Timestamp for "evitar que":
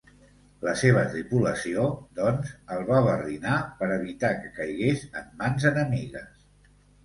3.99-4.53